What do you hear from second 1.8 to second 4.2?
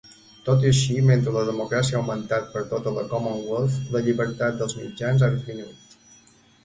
ha augmentat per tota la Commonwealth, la